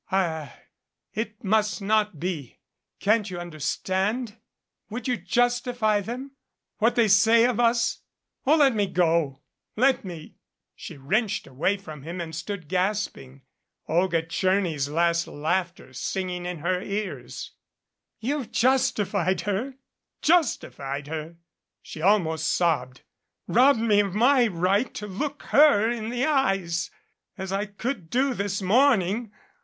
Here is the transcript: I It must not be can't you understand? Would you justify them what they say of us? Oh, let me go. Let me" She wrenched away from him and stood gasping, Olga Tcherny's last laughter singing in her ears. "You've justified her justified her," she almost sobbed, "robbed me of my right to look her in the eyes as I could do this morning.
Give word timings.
I 0.11 0.51
It 1.13 1.43
must 1.43 1.79
not 1.79 2.19
be 2.19 2.57
can't 2.99 3.29
you 3.29 3.37
understand? 3.39 4.35
Would 4.89 5.07
you 5.07 5.15
justify 5.15 6.01
them 6.01 6.31
what 6.79 6.95
they 6.95 7.07
say 7.07 7.45
of 7.45 7.59
us? 7.59 7.99
Oh, 8.47 8.55
let 8.57 8.73
me 8.73 8.87
go. 8.87 9.41
Let 9.75 10.03
me" 10.03 10.37
She 10.75 10.97
wrenched 10.97 11.45
away 11.45 11.77
from 11.77 12.01
him 12.01 12.19
and 12.19 12.35
stood 12.35 12.67
gasping, 12.67 13.43
Olga 13.87 14.23
Tcherny's 14.23 14.89
last 14.89 15.27
laughter 15.27 15.93
singing 15.93 16.47
in 16.47 16.57
her 16.61 16.81
ears. 16.81 17.51
"You've 18.19 18.51
justified 18.51 19.41
her 19.41 19.75
justified 20.23 21.05
her," 21.09 21.35
she 21.83 22.01
almost 22.01 22.47
sobbed, 22.51 23.01
"robbed 23.45 23.77
me 23.77 23.99
of 23.99 24.15
my 24.15 24.47
right 24.47 24.91
to 24.95 25.05
look 25.05 25.43
her 25.49 25.91
in 25.91 26.09
the 26.09 26.25
eyes 26.25 26.89
as 27.37 27.51
I 27.51 27.67
could 27.67 28.09
do 28.09 28.33
this 28.33 28.63
morning. 28.63 29.31